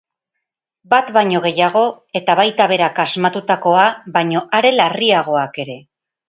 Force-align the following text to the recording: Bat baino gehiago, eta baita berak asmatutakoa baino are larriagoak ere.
Bat 0.93 1.09
baino 1.17 1.41
gehiago, 1.43 1.83
eta 2.19 2.35
baita 2.39 2.67
berak 2.71 3.03
asmatutakoa 3.05 3.85
baino 4.17 4.43
are 4.63 4.73
larriagoak 4.79 5.63
ere. 5.67 5.79